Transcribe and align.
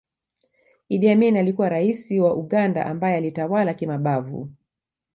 Idd 0.89 1.05
Amin 1.07 1.37
alikuwa 1.37 1.69
Raisi 1.69 2.19
wa 2.19 2.33
Uganda 2.35 2.85
ambaye 2.85 3.17
alitawala 3.17 3.73
kimabavu 3.73 4.49